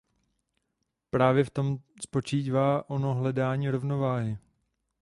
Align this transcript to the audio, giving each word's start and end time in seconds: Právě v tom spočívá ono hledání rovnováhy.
Právě 1.09 1.43
v 1.43 1.49
tom 1.49 1.77
spočívá 2.01 2.89
ono 2.89 3.13
hledání 3.13 3.69
rovnováhy. 3.69 4.37